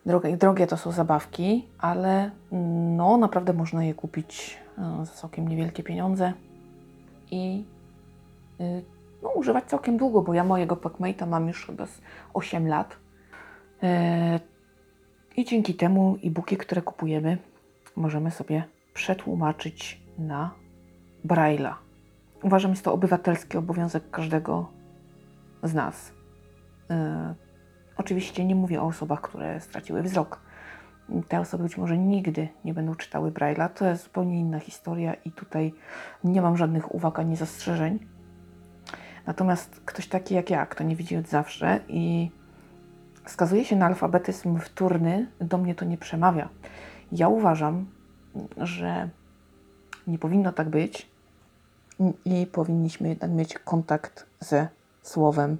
Drogie, 0.06 0.36
drogie 0.36 0.66
to 0.66 0.76
są 0.76 0.92
zabawki, 0.92 1.68
ale 1.78 2.30
no 2.96 3.16
naprawdę 3.16 3.52
można 3.52 3.84
je 3.84 3.94
kupić 3.94 4.58
e, 4.78 5.04
za 5.06 5.12
całkiem 5.12 5.48
niewielkie 5.48 5.82
pieniądze 5.82 6.32
i 7.30 7.64
y, 8.60 8.84
no, 9.22 9.28
używać 9.28 9.64
całkiem 9.64 9.96
długo, 9.96 10.22
bo 10.22 10.34
ja 10.34 10.44
mojego 10.44 10.76
Pacmate'a 10.76 11.26
mam 11.26 11.48
już 11.48 11.66
chyba 11.66 11.86
z 11.86 12.00
8 12.34 12.68
lat. 12.68 12.96
E, 13.84 14.40
I 15.36 15.44
dzięki 15.44 15.74
temu 15.74 16.18
e-booki, 16.24 16.56
które 16.56 16.82
kupujemy, 16.82 17.38
możemy 17.96 18.30
sobie 18.30 18.64
przetłumaczyć 18.94 20.02
na 20.18 20.54
Braille'a. 21.26 21.74
Uważam, 22.42 22.70
jest 22.70 22.84
to 22.84 22.92
obywatelski 22.92 23.56
obowiązek 23.58 24.10
każdego 24.10 24.70
z 25.62 25.74
nas. 25.74 26.12
E, 26.90 27.34
Oczywiście 27.96 28.44
nie 28.44 28.54
mówię 28.54 28.82
o 28.82 28.86
osobach, 28.86 29.20
które 29.20 29.60
straciły 29.60 30.02
wzrok. 30.02 30.40
Te 31.28 31.40
osoby 31.40 31.62
być 31.62 31.76
może 31.76 31.98
nigdy 31.98 32.48
nie 32.64 32.74
będą 32.74 32.94
czytały 32.94 33.30
Braille'a. 33.30 33.68
To 33.68 33.86
jest 33.86 34.04
zupełnie 34.04 34.40
inna 34.40 34.58
historia 34.58 35.14
i 35.14 35.32
tutaj 35.32 35.74
nie 36.24 36.42
mam 36.42 36.56
żadnych 36.56 36.94
uwag 36.94 37.18
ani 37.18 37.36
zastrzeżeń. 37.36 37.98
Natomiast 39.26 39.80
ktoś 39.84 40.08
taki 40.08 40.34
jak 40.34 40.50
ja, 40.50 40.66
kto 40.66 40.84
nie 40.84 40.96
widzi 40.96 41.16
od 41.16 41.28
zawsze 41.28 41.80
i 41.88 42.30
skazuje 43.26 43.64
się 43.64 43.76
na 43.76 43.86
alfabetyzm 43.86 44.58
wtórny, 44.58 45.26
do 45.40 45.58
mnie 45.58 45.74
to 45.74 45.84
nie 45.84 45.98
przemawia. 45.98 46.48
Ja 47.12 47.28
uważam, 47.28 47.86
że 48.56 49.08
nie 50.06 50.18
powinno 50.18 50.52
tak 50.52 50.68
być 50.68 51.08
i 52.24 52.46
powinniśmy 52.46 53.08
jednak 53.08 53.30
mieć 53.30 53.58
kontakt 53.58 54.26
ze 54.40 54.68
słowem 55.02 55.56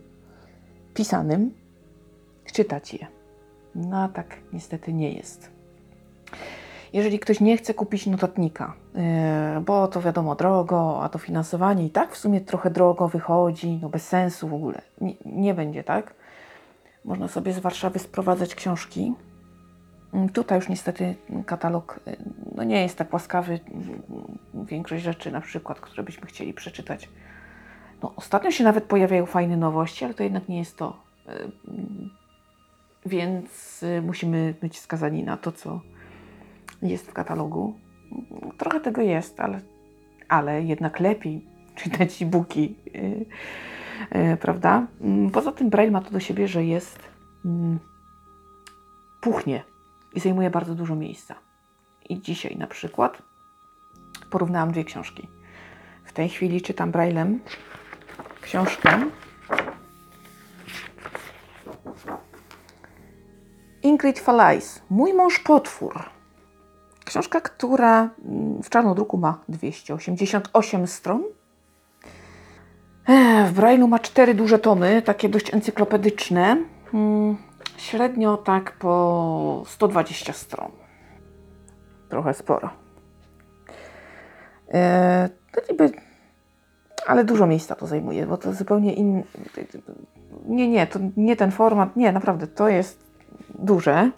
pisanym, 0.94 1.54
czytać 2.52 2.94
je. 2.94 3.06
No 3.74 4.02
a 4.02 4.08
tak 4.08 4.36
niestety 4.52 4.92
nie 4.92 5.12
jest. 5.12 5.50
jeżeli 6.94 7.18
ktoś 7.18 7.40
nie 7.40 7.56
chce 7.56 7.74
kupić 7.74 8.06
notatnika, 8.06 8.74
yy, 8.94 9.60
bo 9.60 9.88
to 9.88 10.02
wiadomo 10.02 10.34
drogo, 10.34 11.02
a 11.02 11.08
to 11.08 11.18
finansowanie 11.18 11.86
i 11.86 11.90
tak 11.90 12.12
w 12.12 12.16
sumie 12.16 12.40
trochę 12.40 12.70
drogo 12.70 13.08
wychodzi, 13.08 13.78
no 13.82 13.88
bez 13.88 14.08
sensu 14.08 14.48
w 14.48 14.54
ogóle, 14.54 14.82
nie, 15.00 15.14
nie 15.26 15.54
będzie 15.54 15.84
tak. 15.84 16.14
Można 17.04 17.28
sobie 17.28 17.52
z 17.52 17.58
Warszawy 17.58 17.98
sprowadzać 17.98 18.54
książki. 18.54 19.12
Yy, 20.12 20.28
Tutaj 20.28 20.58
już 20.58 20.68
niestety 20.68 21.14
katalog 21.46 22.00
yy, 22.06 22.16
no 22.56 22.64
nie 22.64 22.82
jest 22.82 22.98
tak 22.98 23.12
łaskawy. 23.12 23.60
Większość 24.54 25.04
rzeczy, 25.04 25.32
na 25.32 25.40
przykład, 25.40 25.80
które 25.80 26.02
byśmy 26.02 26.26
chcieli 26.26 26.54
przeczytać. 26.54 27.08
No, 28.02 28.12
ostatnio 28.16 28.50
się 28.50 28.64
nawet 28.64 28.84
pojawiają 28.84 29.26
fajne 29.26 29.56
nowości, 29.56 30.04
ale 30.04 30.14
to 30.14 30.22
jednak 30.22 30.48
nie 30.48 30.58
jest 30.58 30.76
to. 30.76 31.02
Yy, 31.26 31.52
Więc 33.06 33.82
yy, 33.82 34.02
musimy 34.02 34.54
być 34.60 34.78
skazani 34.78 35.24
na 35.24 35.36
to, 35.36 35.52
co 35.52 35.80
jest 36.82 37.06
w 37.06 37.12
katalogu. 37.12 37.74
Trochę 38.58 38.80
tego 38.80 39.02
jest, 39.02 39.40
ale, 39.40 39.60
ale 40.28 40.62
jednak 40.62 41.00
lepiej 41.00 41.46
czytać 41.74 42.22
e-booki, 42.22 42.74
prawda? 44.40 44.86
Mm, 45.00 45.30
Poza 45.30 45.52
tym 45.52 45.70
Braille 45.70 45.92
ma 45.92 46.00
to 46.00 46.10
do 46.10 46.20
siebie, 46.20 46.48
że 46.48 46.64
jest 46.64 46.98
mm, 47.44 47.78
puchnie 49.20 49.64
i 50.14 50.20
zajmuje 50.20 50.50
bardzo 50.50 50.74
dużo 50.74 50.96
miejsca. 50.96 51.34
I 52.08 52.20
dzisiaj 52.20 52.56
na 52.56 52.66
przykład 52.66 53.22
porównałam 54.30 54.72
dwie 54.72 54.84
książki. 54.84 55.28
W 56.04 56.12
tej 56.12 56.28
chwili 56.28 56.62
czytam 56.62 56.90
Braillem 56.90 57.40
książkę 58.40 59.10
Ingrid 63.82 64.18
Falais, 64.18 64.82
Mój 64.90 65.14
mąż 65.14 65.38
potwór. 65.38 66.02
Książka, 67.04 67.40
która 67.40 68.10
mm, 68.24 68.62
w 68.62 68.70
czarnodruku 68.70 69.18
ma 69.18 69.40
288 69.48 70.86
stron. 70.86 71.22
W 73.46 73.52
Braille'u 73.54 73.88
ma 73.88 73.98
cztery 73.98 74.34
duże 74.34 74.58
tomy, 74.58 75.02
takie 75.02 75.28
dość 75.28 75.54
encyklopedyczne. 75.54 76.56
Mm, 76.94 77.36
Średnio 77.76 78.36
tak 78.36 78.72
po 78.72 79.62
120 79.66 80.32
stron. 80.32 80.70
Trochę 82.08 82.34
sporo. 82.34 82.70
E, 84.72 85.28
to 85.52 85.72
niby, 85.72 85.90
ale 87.06 87.24
dużo 87.24 87.46
miejsca 87.46 87.74
to 87.74 87.86
zajmuje, 87.86 88.26
bo 88.26 88.36
to 88.36 88.52
zupełnie 88.52 88.94
inny. 88.94 89.24
Nie, 90.46 90.68
nie, 90.68 90.86
to 90.86 90.98
nie 91.16 91.36
ten 91.36 91.50
format. 91.50 91.96
Nie, 91.96 92.12
naprawdę, 92.12 92.46
to 92.46 92.68
jest 92.68 93.04
duże. 93.58 94.10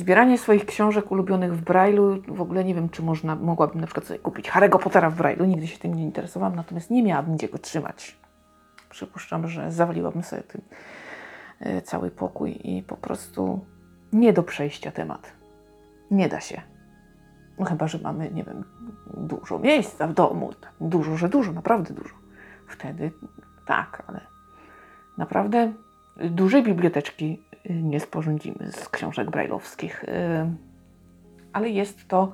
Zbieranie 0.00 0.38
swoich 0.38 0.66
książek 0.66 1.10
ulubionych 1.12 1.56
w 1.56 1.64
Braille'u, 1.64 2.34
w 2.34 2.40
ogóle 2.40 2.64
nie 2.64 2.74
wiem, 2.74 2.88
czy 2.88 3.02
można, 3.02 3.36
mogłabym 3.36 3.80
na 3.80 3.86
przykład 3.86 4.06
sobie 4.06 4.18
kupić 4.18 4.50
Harry'ego 4.50 4.78
Pottera 4.78 5.10
w 5.10 5.16
Braille'u, 5.16 5.48
nigdy 5.48 5.66
się 5.66 5.78
tym 5.78 5.94
nie 5.94 6.02
interesowałam, 6.02 6.56
natomiast 6.56 6.90
nie 6.90 7.02
miałabym 7.02 7.36
gdzie 7.36 7.48
go 7.48 7.58
trzymać. 7.58 8.16
Przypuszczam, 8.90 9.48
że 9.48 9.72
zawaliłabym 9.72 10.22
sobie 10.22 10.42
tym 10.42 10.60
e, 11.60 11.82
cały 11.82 12.10
pokój 12.10 12.60
i 12.64 12.82
po 12.82 12.96
prostu 12.96 13.64
nie 14.12 14.32
do 14.32 14.42
przejścia 14.42 14.90
temat. 14.90 15.32
Nie 16.10 16.28
da 16.28 16.40
się. 16.40 16.62
No 17.58 17.64
chyba, 17.64 17.88
że 17.88 17.98
mamy, 17.98 18.30
nie 18.30 18.44
wiem, 18.44 18.64
dużo 19.16 19.58
miejsca 19.58 20.06
w 20.06 20.14
domu. 20.14 20.52
tak, 20.60 20.72
Dużo, 20.80 21.16
że 21.16 21.28
dużo, 21.28 21.52
naprawdę 21.52 21.94
dużo. 21.94 22.14
Wtedy 22.68 23.12
tak, 23.66 24.02
ale 24.06 24.20
naprawdę 25.18 25.72
dużej 26.16 26.62
biblioteczki 26.62 27.42
nie 27.68 28.00
sporządzimy 28.00 28.72
z 28.72 28.88
książek 28.88 29.30
brajlowskich. 29.30 30.04
y, 30.04 30.08
Ale 31.52 31.68
jest 31.68 32.08
to 32.08 32.32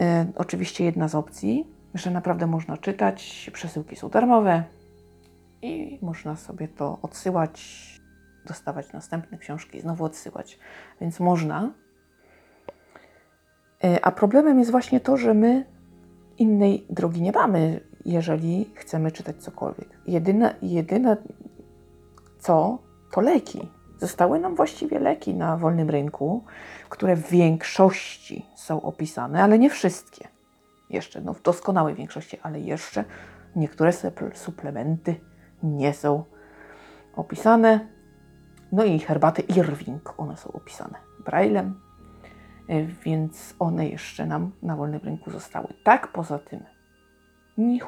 y, 0.00 0.04
oczywiście 0.34 0.84
jedna 0.84 1.08
z 1.08 1.14
opcji, 1.14 1.66
że 1.94 2.10
naprawdę 2.10 2.46
można 2.46 2.76
czytać. 2.76 3.50
Przesyłki 3.52 3.96
są 3.96 4.08
darmowe 4.08 4.64
i 5.62 5.98
można 6.02 6.36
sobie 6.36 6.68
to 6.68 6.98
odsyłać, 7.02 7.86
dostawać 8.46 8.92
następne 8.92 9.38
książki 9.38 9.80
znowu 9.80 10.04
odsyłać. 10.04 10.58
Więc 11.00 11.20
można. 11.20 11.72
Y, 13.84 14.02
A 14.02 14.12
problemem 14.12 14.58
jest 14.58 14.70
właśnie 14.70 15.00
to, 15.00 15.16
że 15.16 15.34
my 15.34 15.64
innej 16.38 16.86
drogi 16.90 17.22
nie 17.22 17.32
mamy, 17.32 17.80
jeżeli 18.04 18.70
chcemy 18.74 19.12
czytać 19.12 19.36
cokolwiek. 19.36 19.88
Jedyne, 20.06 20.54
jedyne 20.62 21.16
co, 22.38 22.78
to 23.12 23.20
leki. 23.20 23.75
Zostały 23.98 24.40
nam 24.40 24.54
właściwie 24.54 24.98
leki 24.98 25.34
na 25.34 25.56
wolnym 25.56 25.90
rynku, 25.90 26.44
które 26.88 27.16
w 27.16 27.28
większości 27.30 28.46
są 28.56 28.82
opisane, 28.82 29.42
ale 29.42 29.58
nie 29.58 29.70
wszystkie. 29.70 30.28
Jeszcze, 30.90 31.20
no 31.20 31.34
w 31.34 31.42
doskonałej 31.42 31.94
większości, 31.94 32.38
ale 32.42 32.60
jeszcze 32.60 33.04
niektóre 33.56 33.90
supl- 33.90 34.34
suplementy 34.34 35.14
nie 35.62 35.94
są 35.94 36.24
opisane. 37.16 37.88
No 38.72 38.84
i 38.84 38.98
herbaty 38.98 39.42
Irving, 39.42 40.14
one 40.18 40.36
są 40.36 40.52
opisane 40.52 40.98
braillem, 41.26 41.80
y, 42.70 42.86
więc 43.04 43.54
one 43.58 43.88
jeszcze 43.88 44.26
nam 44.26 44.52
na 44.62 44.76
wolnym 44.76 45.00
rynku 45.04 45.30
zostały. 45.30 45.68
Tak, 45.84 46.12
poza 46.12 46.38
tym, 46.38 46.64
ni. 47.58 47.80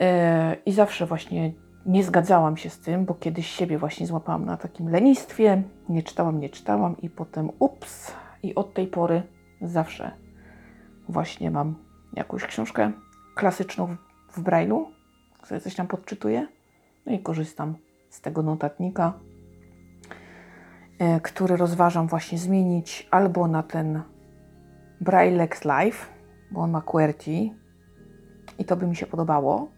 E, 0.00 0.56
I 0.66 0.72
zawsze 0.72 1.06
właśnie 1.06 1.52
nie 1.86 2.04
zgadzałam 2.04 2.56
się 2.56 2.70
z 2.70 2.78
tym, 2.78 3.04
bo 3.04 3.14
kiedyś 3.14 3.46
siebie 3.46 3.78
właśnie 3.78 4.06
złapałam 4.06 4.44
na 4.44 4.56
takim 4.56 4.88
lenistwie. 4.88 5.62
Nie 5.88 6.02
czytałam, 6.02 6.40
nie 6.40 6.50
czytałam 6.50 6.96
i 7.00 7.10
potem 7.10 7.50
ups. 7.58 8.12
I 8.42 8.54
od 8.54 8.74
tej 8.74 8.86
pory 8.86 9.22
zawsze 9.62 10.10
właśnie 11.08 11.50
mam 11.50 11.74
jakąś 12.14 12.44
książkę 12.44 12.92
klasyczną 13.34 13.96
w, 14.30 14.42
Braille'u, 14.42 14.84
sobie 15.44 15.60
coś 15.60 15.74
tam 15.74 15.86
podczytuję. 15.86 16.48
No 17.06 17.12
i 17.12 17.18
korzystam 17.18 17.74
z 18.10 18.20
tego 18.20 18.42
notatnika, 18.42 19.12
e, 20.98 21.20
który 21.20 21.56
rozważam 21.56 22.06
właśnie 22.06 22.38
zmienić 22.38 23.08
albo 23.10 23.48
na 23.48 23.62
ten 23.62 24.02
Braillex 25.00 25.64
Live, 25.64 26.10
bo 26.50 26.60
on 26.60 26.70
ma 26.70 26.80
QWERTY 26.80 27.50
i 28.58 28.64
to 28.64 28.76
by 28.76 28.86
mi 28.86 28.96
się 28.96 29.06
podobało. 29.06 29.68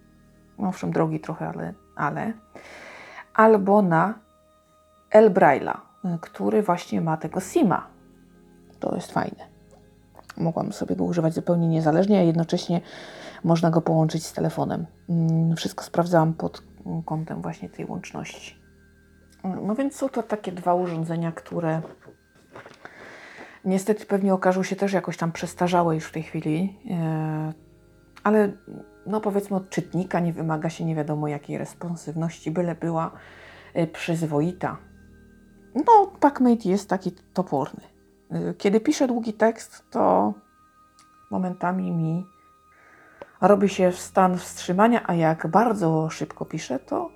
No, 0.58 0.68
Owszem, 0.68 0.92
drogi 0.92 1.20
trochę, 1.20 1.48
ale, 1.48 1.74
ale. 1.96 2.32
Albo 3.34 3.82
na 3.82 4.14
El 5.10 5.30
Braille'a, 5.30 5.76
y, 6.04 6.18
który 6.20 6.62
właśnie 6.62 7.00
ma 7.00 7.16
tego 7.16 7.40
SIMA. 7.40 7.86
To 8.80 8.94
jest 8.94 9.12
fajne. 9.12 9.54
Mogłam 10.36 10.72
sobie 10.72 10.96
go 10.96 11.04
używać 11.04 11.34
zupełnie 11.34 11.68
niezależnie, 11.68 12.18
a 12.18 12.22
jednocześnie 12.22 12.80
można 13.44 13.70
go 13.70 13.80
połączyć 13.80 14.26
z 14.26 14.32
telefonem. 14.32 14.86
Mm, 15.08 15.56
Wszystko 15.56 15.84
sprawdzałam 15.84 16.34
pod 16.34 16.62
kątem 17.06 17.42
właśnie 17.42 17.68
tej 17.68 17.86
łączności. 17.86 18.64
No 19.62 19.74
więc 19.74 19.96
są 19.96 20.08
to 20.08 20.22
takie 20.22 20.52
dwa 20.52 20.74
urządzenia, 20.74 21.32
które 21.32 21.82
niestety 23.64 24.06
pewnie 24.06 24.34
okażą 24.34 24.62
się 24.62 24.76
też 24.76 24.92
jakoś 24.92 25.16
tam 25.16 25.32
przestarzałe 25.32 25.94
już 25.94 26.04
w 26.04 26.12
tej 26.12 26.22
chwili. 26.22 26.78
e, 26.90 27.52
Ale 28.24 28.52
no 29.06 29.20
powiedzmy 29.20 29.56
od 29.56 29.70
czytnika 29.70 30.20
nie 30.20 30.32
wymaga 30.32 30.70
się 30.70 30.84
nie 30.84 30.94
wiadomo 30.94 31.28
jakiej 31.28 31.58
responsywności, 31.58 32.50
byle 32.50 32.74
była 32.74 33.10
e, 33.74 33.86
przyzwoita. 33.86 34.76
No, 35.74 36.12
PacMate 36.20 36.68
jest 36.68 36.88
taki 36.88 37.12
toporny. 37.12 37.82
E, 38.30 38.54
Kiedy 38.54 38.80
piszę 38.80 39.06
długi 39.06 39.32
tekst, 39.32 39.90
to 39.90 40.34
momentami 41.30 41.92
mi 41.92 42.26
robi 43.40 43.68
się 43.68 43.92
stan 43.92 44.38
wstrzymania, 44.38 45.02
a 45.06 45.14
jak 45.14 45.46
bardzo 45.46 46.10
szybko 46.10 46.44
piszę, 46.44 46.78
to 46.78 47.10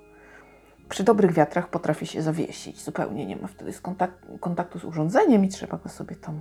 przy 0.89 1.05
dobrych 1.05 1.33
wiatrach 1.33 1.69
potrafi 1.71 2.07
się 2.07 2.23
zawiesić. 2.23 2.83
Zupełnie 2.85 3.27
nie 3.27 3.37
ma 3.37 3.49
wtedy 3.49 3.73
kontaktu 4.41 4.79
z 4.79 4.85
urządzeniem 4.85 5.45
i 5.45 5.49
trzeba 5.49 5.79
go 5.79 5.89
sobie 5.89 6.17
tam. 6.17 6.41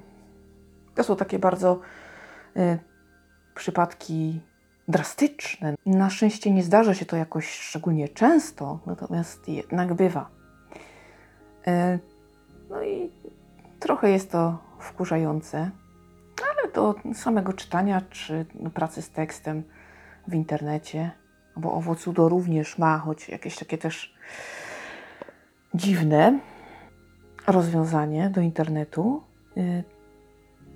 To 0.96 1.04
są 1.04 1.16
takie 1.16 1.40
bardzo 1.40 1.80
y, 2.58 2.80
przypadki 3.56 4.42
drastyczne. 4.88 5.76
Na 5.86 6.10
szczęście 6.10 6.52
nie 6.52 6.64
zdarza 6.64 6.94
się 6.94 7.06
to 7.06 7.16
jakoś 7.16 7.50
szczególnie 7.50 8.10
często, 8.10 8.80
natomiast 8.86 9.50
jednak 9.50 9.94
bywa. 9.94 10.30
Y, 11.68 12.00
no 12.70 12.84
i 12.84 13.12
trochę 13.80 14.12
jest 14.12 14.32
to 14.32 14.58
wkurzające, 14.80 15.72
ale 16.44 16.72
do 16.72 16.96
samego 17.14 17.54
czytania 17.54 18.02
czy 18.10 18.46
pracy 18.74 19.02
z 19.02 19.10
tekstem 19.10 19.64
w 20.28 20.34
internecie, 20.34 21.12
bo 21.56 21.74
owocudo 21.74 22.30
również 22.30 22.78
ma, 22.78 22.98
choć 22.98 23.30
jakieś 23.30 23.56
takie 23.56 23.78
też 23.78 24.14
dziwne 25.74 26.40
rozwiązanie 27.48 28.30
do 28.30 28.42
internetu, 28.42 29.24
y, 29.58 29.84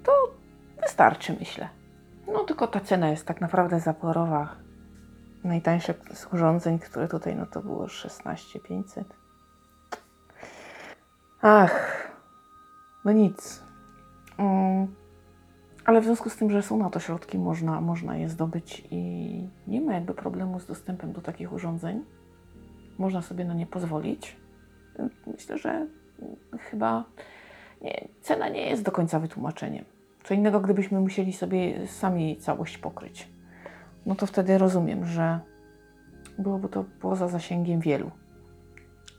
to 0.03 0.11
wystarczy, 0.81 1.35
myślę. 1.39 1.80
No 2.33 2.43
tylko 2.43 2.67
ta 2.67 2.79
cena 2.79 3.09
jest 3.09 3.25
tak 3.25 3.41
naprawdę 3.41 3.79
zaporowa. 3.79 4.55
Najtańsze 5.43 5.93
z 6.13 6.33
urządzeń, 6.33 6.79
które 6.79 7.07
tutaj, 7.07 7.35
no 7.35 7.45
to 7.45 7.61
było 7.61 7.87
16 7.87 8.59
500. 8.59 9.07
Ach, 11.41 12.07
no 13.05 13.11
nic. 13.11 13.63
Mm, 14.37 14.95
ale 15.85 16.01
w 16.01 16.03
związku 16.03 16.29
z 16.29 16.35
tym, 16.35 16.51
że 16.51 16.61
są 16.61 16.77
na 16.77 16.89
to 16.89 16.99
środki, 16.99 17.39
można, 17.39 17.81
można 17.81 18.17
je 18.17 18.29
zdobyć 18.29 18.87
i 18.91 19.49
nie 19.67 19.81
ma 19.81 19.93
jakby 19.93 20.13
problemu 20.13 20.59
z 20.59 20.65
dostępem 20.65 21.13
do 21.13 21.21
takich 21.21 21.53
urządzeń. 21.53 22.05
Można 22.97 23.21
sobie 23.21 23.45
na 23.45 23.53
nie 23.53 23.65
pozwolić. 23.65 24.37
Myślę, 25.27 25.57
że 25.57 25.87
chyba 26.59 27.05
nie, 27.81 28.07
cena 28.21 28.49
nie 28.49 28.69
jest 28.69 28.83
do 28.83 28.91
końca 28.91 29.19
wytłumaczeniem. 29.19 29.85
Co 30.23 30.33
innego, 30.33 30.59
gdybyśmy 30.59 30.99
musieli 30.99 31.33
sobie 31.33 31.87
sami 31.87 32.37
całość 32.37 32.77
pokryć. 32.77 33.29
No 34.05 34.15
to 34.15 34.25
wtedy 34.25 34.57
rozumiem, 34.57 35.05
że 35.05 35.39
byłoby 36.39 36.69
to 36.69 36.85
poza 37.01 37.27
zasięgiem 37.27 37.79
wielu. 37.79 38.11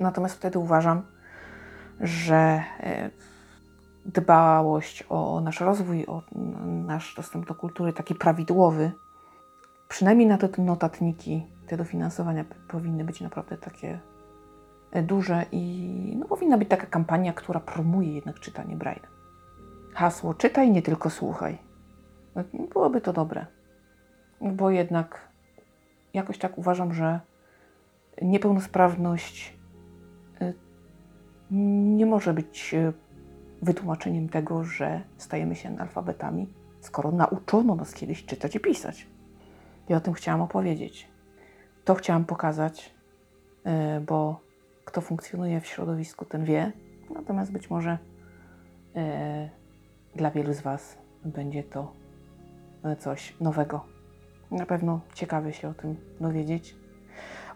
Natomiast 0.00 0.36
wtedy 0.36 0.58
uważam, 0.58 1.02
że 2.00 2.62
e, 2.80 3.10
dbałość 4.06 5.04
o 5.08 5.40
nasz 5.40 5.60
rozwój, 5.60 6.06
o 6.06 6.22
nasz 6.64 7.14
dostęp 7.14 7.46
do 7.46 7.54
kultury, 7.54 7.92
taki 7.92 8.14
prawidłowy, 8.14 8.92
przynajmniej 9.88 10.28
na 10.28 10.38
te 10.38 10.62
notatniki, 10.62 11.46
te 11.66 11.76
dofinansowania 11.76 12.44
powinny 12.68 13.04
być 13.04 13.20
naprawdę 13.20 13.58
takie 13.58 14.00
e, 14.90 15.02
duże 15.02 15.46
i 15.52 16.16
no, 16.18 16.26
powinna 16.26 16.58
być 16.58 16.68
taka 16.68 16.86
kampania, 16.86 17.32
która 17.32 17.60
promuje 17.60 18.14
jednak 18.14 18.40
czytanie 18.40 18.76
Braille. 18.76 19.21
Hasło 19.94 20.34
czytaj, 20.34 20.70
nie 20.70 20.82
tylko 20.82 21.10
słuchaj. 21.10 21.58
No, 22.34 22.44
Byłoby 22.72 23.00
to 23.00 23.12
dobre, 23.12 23.46
bo 24.40 24.70
jednak 24.70 25.28
jakoś 26.14 26.38
tak 26.38 26.58
uważam, 26.58 26.94
że 26.94 27.20
niepełnosprawność 28.22 29.56
y, 30.42 30.54
nie 31.90 32.06
może 32.06 32.34
być 32.34 32.74
y, 32.74 32.92
wytłumaczeniem 33.62 34.28
tego, 34.28 34.64
że 34.64 35.02
stajemy 35.16 35.56
się 35.56 35.68
analfabetami, 35.68 36.54
skoro 36.80 37.10
nauczono 37.10 37.74
nas 37.74 37.94
kiedyś 37.94 38.26
czytać 38.26 38.56
i 38.56 38.60
pisać. 38.60 39.06
I 39.88 39.94
o 39.94 40.00
tym 40.00 40.14
chciałam 40.14 40.40
opowiedzieć. 40.40 41.08
To 41.84 41.94
chciałam 41.94 42.24
pokazać, 42.24 42.94
y, 43.96 44.00
bo 44.00 44.40
kto 44.84 45.00
funkcjonuje 45.00 45.60
w 45.60 45.66
środowisku, 45.66 46.24
ten 46.24 46.44
wie. 46.44 46.72
Natomiast 47.14 47.52
być 47.52 47.70
może 47.70 47.98
dla 50.16 50.30
wielu 50.30 50.52
z 50.52 50.60
Was 50.60 50.98
będzie 51.24 51.62
to 51.62 51.92
y, 52.92 52.96
coś 52.96 53.36
nowego. 53.40 53.84
Na 54.50 54.66
pewno 54.66 55.00
ciekawe 55.14 55.52
się 55.52 55.68
o 55.68 55.74
tym 55.74 55.96
dowiedzieć. 56.20 56.76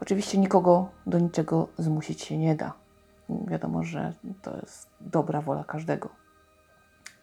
Oczywiście 0.01 0.39
nikogo 0.39 0.89
do 1.07 1.19
niczego 1.19 1.69
zmusić 1.79 2.23
się 2.23 2.39
nie 2.39 2.55
da. 2.55 2.73
Wiadomo, 3.29 3.83
że 3.83 4.13
to 4.43 4.57
jest 4.57 4.91
dobra 5.01 5.41
wola 5.41 5.65
każdego. 5.65 6.09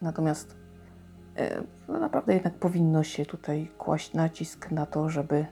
Natomiast 0.01 0.55
e, 1.37 1.63
no 1.87 1.99
naprawdę 1.99 2.33
jednak 2.33 2.53
powinno 2.53 3.03
się 3.03 3.25
tutaj 3.25 3.71
kłaść 3.77 4.13
nacisk 4.13 4.71
na 4.71 4.85
to, 4.85 5.09
żeby 5.09 5.45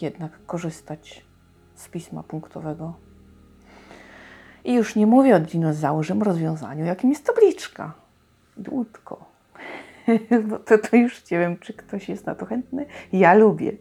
jednak 0.00 0.46
korzystać 0.46 1.26
z 1.74 1.88
pisma 1.88 2.22
punktowego. 2.22 2.94
I 4.64 4.74
już 4.74 4.96
nie 4.96 5.06
mówię 5.06 5.36
o 5.36 5.40
dinozaurym 5.40 6.22
rozwiązaniu, 6.22 6.84
jakim 6.84 7.10
jest 7.10 7.26
tabliczka. 7.26 7.94
Dłutko. 8.56 9.30
Bo 10.48 10.58
to, 10.66 10.78
to 10.78 10.96
już 10.96 11.30
nie 11.30 11.38
wiem, 11.38 11.58
czy 11.58 11.72
ktoś 11.72 12.08
jest 12.08 12.26
na 12.26 12.34
to 12.34 12.46
chętny. 12.46 12.86
Ja 13.12 13.34
lubię. 13.34 13.72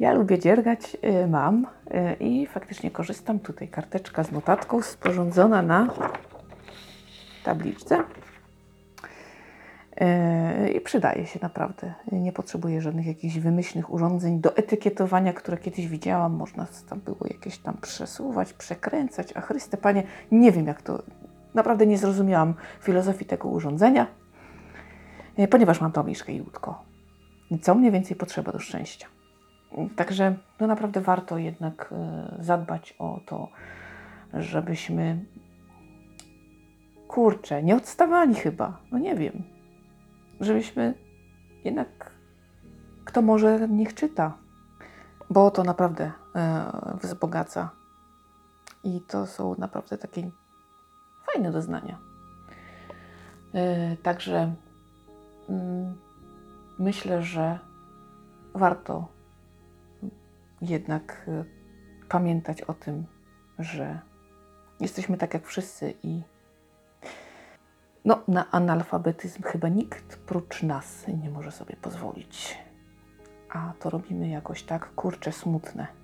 Ja 0.00 0.12
lubię 0.12 0.38
dziergać, 0.38 0.96
y, 1.04 1.26
mam 1.26 1.64
y, 1.64 2.24
i 2.24 2.46
faktycznie 2.46 2.90
korzystam. 2.90 3.38
Tutaj 3.38 3.68
karteczka 3.68 4.24
z 4.24 4.32
notatką 4.32 4.82
sporządzona 4.82 5.62
na 5.62 5.88
tabliczce. 7.44 8.02
Y, 10.66 10.70
I 10.70 10.80
przydaje 10.80 11.26
się 11.26 11.38
naprawdę. 11.42 11.94
Nie 12.12 12.32
potrzebuję 12.32 12.80
żadnych 12.80 13.06
jakichś 13.06 13.38
wymyślnych 13.38 13.92
urządzeń 13.92 14.40
do 14.40 14.56
etykietowania, 14.56 15.32
które 15.32 15.56
kiedyś 15.56 15.88
widziałam. 15.88 16.32
Można 16.32 16.66
tam 16.88 17.00
było 17.00 17.26
jakieś 17.28 17.58
tam 17.58 17.76
przesuwać, 17.82 18.52
przekręcać. 18.52 19.32
A 19.34 19.40
Chryste 19.40 19.76
Panie, 19.76 20.02
nie 20.32 20.52
wiem 20.52 20.66
jak 20.66 20.82
to... 20.82 21.02
Naprawdę 21.54 21.86
nie 21.86 21.98
zrozumiałam 21.98 22.54
filozofii 22.80 23.24
tego 23.24 23.48
urządzenia, 23.48 24.06
y, 25.38 25.48
ponieważ 25.48 25.80
mam 25.80 25.92
tabliczkę 25.92 26.32
i 26.32 26.40
łódko. 26.40 26.84
Co 27.62 27.74
mniej 27.74 27.90
więcej 27.90 28.16
potrzeba 28.16 28.52
do 28.52 28.58
szczęścia. 28.58 29.06
Także 29.96 30.36
no 30.60 30.66
naprawdę 30.66 31.00
warto 31.00 31.38
jednak 31.38 31.92
e, 31.92 32.34
zadbać 32.38 32.94
o 32.98 33.20
to, 33.26 33.48
żebyśmy 34.34 35.24
kurczę, 37.08 37.62
nie 37.62 37.76
odstawali 37.76 38.34
chyba, 38.34 38.78
no 38.92 38.98
nie 38.98 39.14
wiem. 39.14 39.42
Żebyśmy 40.40 40.94
jednak 41.64 42.20
kto 43.10 43.22
może 43.22 43.68
niech 43.68 43.94
czyta, 43.94 44.38
bo 45.30 45.50
to 45.50 45.64
naprawdę 45.64 46.12
e, 46.34 46.72
wzbogaca. 47.02 47.70
I 48.84 49.00
to 49.00 49.26
są 49.26 49.54
naprawdę 49.58 49.98
takie 49.98 50.30
fajne 51.32 51.52
doznania. 51.52 51.98
E, 53.54 53.96
także 53.96 54.54
mm, 55.48 55.98
myślę, 56.78 57.22
że 57.22 57.58
warto 58.54 59.08
jednak 60.62 61.28
y, 61.28 61.44
pamiętać 62.08 62.62
o 62.62 62.74
tym, 62.74 63.06
że 63.58 64.00
jesteśmy 64.80 65.16
tak 65.16 65.34
jak 65.34 65.46
wszyscy 65.46 65.94
i 66.02 66.22
no, 68.04 68.22
na 68.28 68.50
analfabetyzm 68.50 69.42
chyba 69.42 69.68
nikt 69.68 70.16
prócz 70.16 70.62
nas 70.62 71.06
nie 71.22 71.30
może 71.30 71.52
sobie 71.52 71.76
pozwolić. 71.76 72.58
A 73.50 73.72
to 73.80 73.90
robimy 73.90 74.28
jakoś 74.28 74.62
tak 74.62 74.94
kurcze 74.94 75.32
smutne. 75.32 75.99